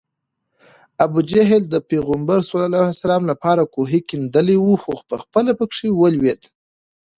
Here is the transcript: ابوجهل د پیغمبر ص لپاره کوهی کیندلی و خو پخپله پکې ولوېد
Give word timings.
ابوجهل 1.05 1.63
د 1.69 1.75
پیغمبر 1.89 2.39
ص 2.49 2.51
لپاره 3.31 3.63
کوهی 3.73 3.99
کیندلی 4.09 4.57
و 4.59 4.65
خو 4.81 4.93
پخپله 5.09 5.51
پکې 5.59 5.87
ولوېد 5.99 6.41